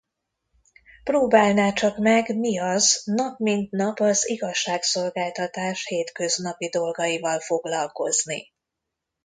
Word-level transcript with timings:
Próbálná 1.03 1.73
csak 1.73 1.97
meg, 1.97 2.37
mi 2.37 2.59
az: 2.59 3.01
nap 3.05 3.37
mint 3.39 3.71
nap 3.71 3.99
az 3.99 4.29
igazságszolgáltatás 4.29 5.85
hétköznapi 5.87 6.69
dolgaival 6.69 7.39
foglalkozni. 7.39 8.47